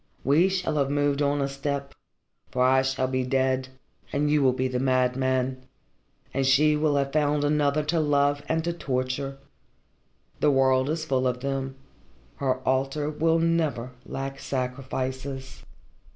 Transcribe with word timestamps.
We 0.23 0.49
shall 0.49 0.77
have 0.77 0.89
moved 0.89 1.21
on 1.21 1.41
a 1.43 1.47
step, 1.47 1.93
for 2.49 2.63
I 2.63 2.81
shall 2.81 3.07
be 3.07 3.21
dead 3.23 3.67
and 4.11 4.31
you 4.31 4.41
will 4.41 4.51
be 4.51 4.67
the 4.67 4.79
madman, 4.79 5.61
and 6.33 6.43
she 6.43 6.75
will 6.75 6.95
have 6.95 7.13
found 7.13 7.43
another 7.43 7.83
to 7.83 7.99
love 7.99 8.41
and 8.49 8.63
to 8.63 8.73
torture. 8.73 9.37
The 10.39 10.49
world 10.49 10.89
is 10.89 11.05
full 11.05 11.27
of 11.27 11.41
them. 11.41 11.75
Her 12.37 12.67
altar 12.67 13.11
will 13.11 13.37
never 13.37 13.91
lack 14.03 14.39
sacrifices." 14.39 15.61